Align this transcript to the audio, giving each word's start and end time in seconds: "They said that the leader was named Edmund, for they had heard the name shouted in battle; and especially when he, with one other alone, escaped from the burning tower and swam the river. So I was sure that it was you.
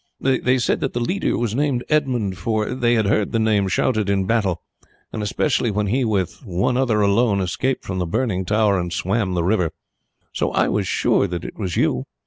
"They 0.19 0.57
said 0.57 0.79
that 0.79 0.93
the 0.93 0.99
leader 0.99 1.37
was 1.37 1.53
named 1.53 1.83
Edmund, 1.87 2.35
for 2.39 2.73
they 2.73 2.95
had 2.95 3.05
heard 3.05 3.31
the 3.31 3.37
name 3.37 3.67
shouted 3.67 4.09
in 4.09 4.25
battle; 4.25 4.63
and 5.13 5.21
especially 5.21 5.69
when 5.69 5.85
he, 5.85 6.03
with 6.03 6.43
one 6.43 6.75
other 6.75 7.01
alone, 7.03 7.39
escaped 7.39 7.85
from 7.85 7.99
the 7.99 8.07
burning 8.07 8.43
tower 8.43 8.79
and 8.79 8.91
swam 8.91 9.35
the 9.35 9.43
river. 9.43 9.69
So 10.33 10.51
I 10.53 10.69
was 10.69 10.87
sure 10.87 11.27
that 11.27 11.45
it 11.45 11.59
was 11.59 11.77
you. 11.77 12.07